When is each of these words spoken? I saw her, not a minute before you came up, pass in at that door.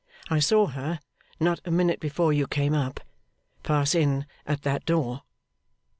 I 0.31 0.39
saw 0.39 0.65
her, 0.65 0.99
not 1.39 1.59
a 1.63 1.69
minute 1.69 1.99
before 1.99 2.33
you 2.33 2.47
came 2.47 2.73
up, 2.73 3.01
pass 3.61 3.93
in 3.93 4.25
at 4.47 4.63
that 4.63 4.83
door. 4.83 5.21